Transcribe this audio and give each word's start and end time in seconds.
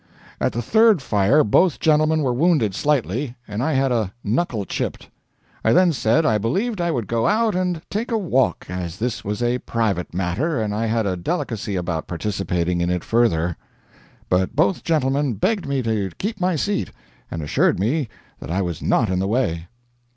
At 0.39 0.53
the 0.53 0.63
third 0.63 0.99
fire 0.99 1.43
both 1.43 1.79
gentlemen 1.79 2.23
were 2.23 2.33
wounded 2.33 2.73
slightly, 2.73 3.35
and 3.47 3.61
I 3.61 3.73
had 3.73 3.91
a 3.91 4.11
knuckle 4.23 4.65
chipped. 4.65 5.11
I 5.63 5.73
then 5.73 5.93
said, 5.93 6.25
I 6.25 6.39
believed 6.39 6.81
I 6.81 6.89
would 6.89 7.05
go 7.05 7.27
out 7.27 7.53
and 7.53 7.83
take 7.87 8.09
a 8.11 8.17
walk, 8.17 8.65
as 8.67 8.97
this 8.97 9.23
was 9.23 9.43
a 9.43 9.59
private 9.59 10.11
matter, 10.11 10.59
and 10.59 10.73
I 10.73 10.87
had 10.87 11.05
a 11.05 11.15
delicacy 11.15 11.75
about 11.75 12.07
participating 12.07 12.81
in 12.81 12.89
it 12.89 13.03
further. 13.03 13.55
But 14.27 14.55
both 14.55 14.83
gentlemen 14.83 15.35
begged 15.35 15.67
me 15.67 15.83
to 15.83 16.09
keep 16.17 16.41
my 16.41 16.55
seat, 16.55 16.89
and 17.29 17.43
assured 17.43 17.79
me 17.79 18.09
that 18.39 18.49
I 18.49 18.63
was 18.63 18.81
not 18.81 19.11
in 19.11 19.19
the 19.19 19.27
way. 19.27 19.67